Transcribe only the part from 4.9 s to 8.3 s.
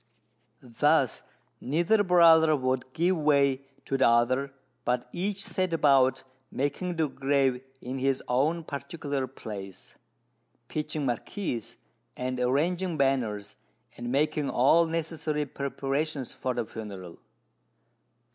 each set about making the grave in his